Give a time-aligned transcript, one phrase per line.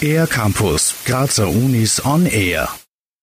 [0.00, 2.68] Air Campus, Grazer Unis on Air.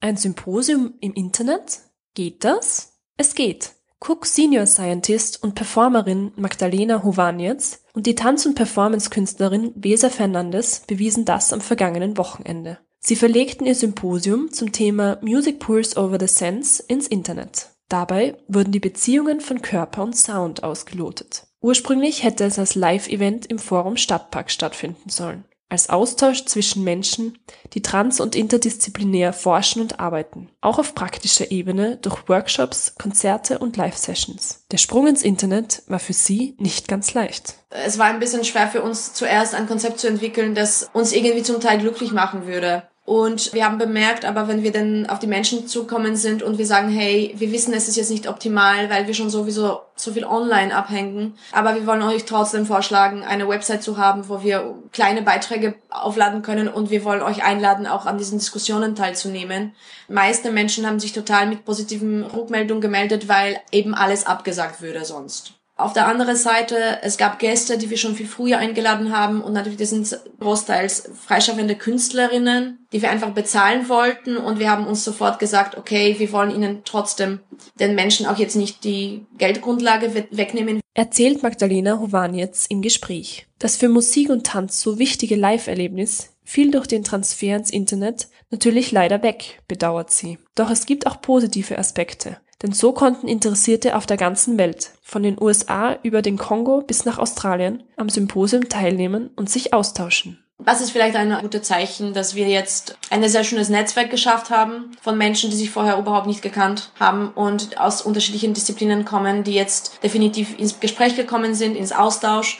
[0.00, 1.80] Ein Symposium im Internet?
[2.14, 3.00] Geht das?
[3.16, 3.72] Es geht.
[4.00, 11.24] Cook Senior Scientist und Performerin Magdalena Hovanetz und die Tanz- und Performance-Künstlerin Besa Fernandes bewiesen
[11.24, 12.78] das am vergangenen Wochenende.
[13.00, 17.70] Sie verlegten ihr Symposium zum Thema Music Pulse over the Sense ins Internet.
[17.88, 21.47] Dabei wurden die Beziehungen von Körper und Sound ausgelotet.
[21.60, 27.38] Ursprünglich hätte es als Live-Event im Forum Stadtpark stattfinden sollen als Austausch zwischen Menschen,
[27.74, 33.76] die trans- und interdisziplinär forschen und arbeiten, auch auf praktischer Ebene durch Workshops, Konzerte und
[33.76, 34.64] Live-Sessions.
[34.70, 37.54] Der Sprung ins Internet war für sie nicht ganz leicht.
[37.70, 41.42] Es war ein bisschen schwer für uns zuerst ein Konzept zu entwickeln, das uns irgendwie
[41.42, 42.84] zum Teil glücklich machen würde.
[43.08, 46.66] Und wir haben bemerkt, aber wenn wir dann auf die Menschen zukommen sind und wir
[46.66, 50.26] sagen, hey, wir wissen, es ist jetzt nicht optimal, weil wir schon sowieso so viel
[50.26, 55.22] online abhängen, aber wir wollen euch trotzdem vorschlagen, eine Website zu haben, wo wir kleine
[55.22, 59.72] Beiträge aufladen können und wir wollen euch einladen, auch an diesen Diskussionen teilzunehmen.
[60.08, 65.57] Meiste Menschen haben sich total mit positiven Rückmeldungen gemeldet, weil eben alles abgesagt würde sonst.
[65.78, 69.52] Auf der anderen Seite, es gab Gäste, die wir schon viel früher eingeladen haben und
[69.52, 75.04] natürlich das sind großteils freischaffende Künstlerinnen, die wir einfach bezahlen wollten und wir haben uns
[75.04, 77.38] sofort gesagt, okay, wir wollen ihnen trotzdem
[77.78, 80.80] den Menschen auch jetzt nicht die Geldgrundlage wegnehmen.
[80.94, 83.46] Erzählt Magdalena Hovanetz im Gespräch.
[83.60, 88.90] Das für Musik und Tanz so wichtige Live-Erlebnis fiel durch den Transfer ins Internet natürlich
[88.90, 90.38] leider weg, bedauert sie.
[90.56, 92.38] Doch es gibt auch positive Aspekte.
[92.62, 97.04] Denn so konnten Interessierte auf der ganzen Welt, von den USA über den Kongo bis
[97.04, 100.42] nach Australien, am Symposium teilnehmen und sich austauschen.
[100.60, 104.90] Was ist vielleicht ein gutes Zeichen, dass wir jetzt ein sehr schönes Netzwerk geschafft haben
[105.00, 109.54] von Menschen, die sich vorher überhaupt nicht gekannt haben und aus unterschiedlichen Disziplinen kommen, die
[109.54, 112.58] jetzt definitiv ins Gespräch gekommen sind, ins Austausch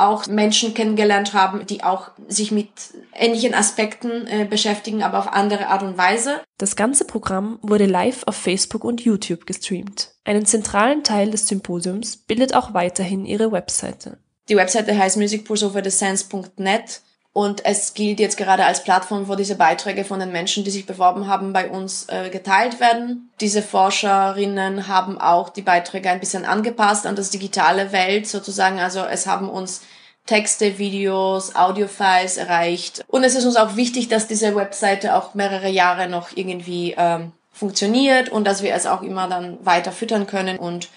[0.00, 2.68] auch Menschen kennengelernt haben, die auch sich mit
[3.14, 6.40] ähnlichen Aspekten äh, beschäftigen, aber auf andere Art und Weise.
[6.58, 10.12] Das ganze Programm wurde live auf Facebook und YouTube gestreamt.
[10.24, 14.18] Einen zentralen Teil des Symposiums bildet auch weiterhin ihre Webseite.
[14.48, 20.18] Die Webseite heißt musicpulseoverthesense.net und es gilt jetzt gerade als Plattform, wo diese Beiträge von
[20.18, 23.30] den Menschen, die sich beworben haben, bei uns äh, geteilt werden.
[23.40, 28.80] Diese Forscherinnen haben auch die Beiträge ein bisschen angepasst an das digitale Welt sozusagen.
[28.80, 29.82] Also es haben uns
[30.26, 33.04] Texte, Videos, Audiofiles erreicht.
[33.08, 37.32] Und es ist uns auch wichtig, dass diese Webseite auch mehrere Jahre noch irgendwie ähm,
[37.52, 40.88] funktioniert und dass wir es auch immer dann weiter füttern können und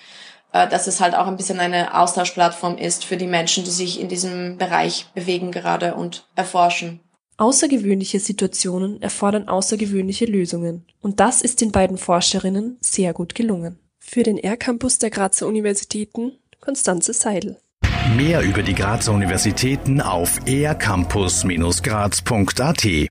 [0.51, 4.09] dass es halt auch ein bisschen eine Austauschplattform ist für die Menschen, die sich in
[4.09, 7.00] diesem Bereich bewegen gerade und erforschen.
[7.38, 10.85] Außergewöhnliche Situationen erfordern außergewöhnliche Lösungen.
[11.01, 13.79] Und das ist den beiden Forscherinnen sehr gut gelungen.
[14.00, 17.57] Für den R-Campus der Grazer Universitäten Konstanze Seidel.
[18.16, 23.09] Mehr über die Grazer Universitäten auf ercampus-graz.at